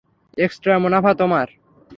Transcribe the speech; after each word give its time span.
Extra 0.37 0.73
মুনাফা 0.79 1.11
তোমার। 1.13 1.47